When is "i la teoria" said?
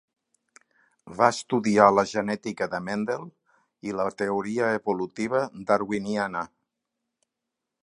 3.91-4.73